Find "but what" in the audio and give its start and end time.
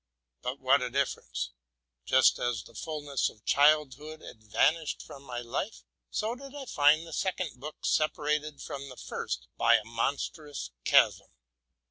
0.41-0.81